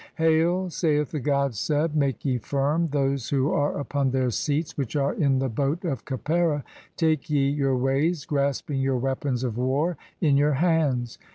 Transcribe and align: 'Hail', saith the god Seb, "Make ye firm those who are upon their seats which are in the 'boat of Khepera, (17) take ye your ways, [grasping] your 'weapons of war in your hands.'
'Hail', 0.17 0.71
saith 0.71 1.11
the 1.11 1.19
god 1.19 1.53
Seb, 1.53 1.93
"Make 1.93 2.25
ye 2.25 2.39
firm 2.39 2.87
those 2.87 3.29
who 3.29 3.51
are 3.51 3.79
upon 3.79 4.09
their 4.09 4.31
seats 4.31 4.75
which 4.75 4.95
are 4.95 5.13
in 5.13 5.37
the 5.37 5.47
'boat 5.47 5.85
of 5.85 6.05
Khepera, 6.05 6.63
(17) 6.97 6.97
take 6.97 7.29
ye 7.29 7.47
your 7.49 7.77
ways, 7.77 8.25
[grasping] 8.25 8.67
your 8.81 8.97
'weapons 8.97 9.43
of 9.43 9.59
war 9.59 9.97
in 10.19 10.37
your 10.37 10.53
hands.' 10.53 11.19